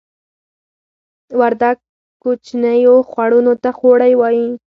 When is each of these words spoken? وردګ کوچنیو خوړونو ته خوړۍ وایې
وردګ 1.39 1.77
کوچنیو 2.21 2.95
خوړونو 3.09 3.53
ته 3.63 3.69
خوړۍ 3.77 4.13
وایې 4.17 4.47